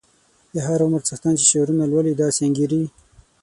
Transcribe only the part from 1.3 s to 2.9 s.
چې شعرونه لولي داسې انګیري.